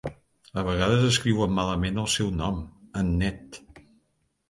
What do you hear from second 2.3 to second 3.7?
nom: "Annett.